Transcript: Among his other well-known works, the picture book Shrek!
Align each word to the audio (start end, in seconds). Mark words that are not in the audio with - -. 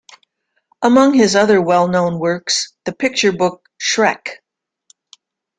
Among 0.81 1.13
his 1.13 1.35
other 1.35 1.61
well-known 1.61 2.17
works, 2.17 2.73
the 2.85 2.91
picture 2.91 3.31
book 3.31 3.69
Shrek! 3.79 4.37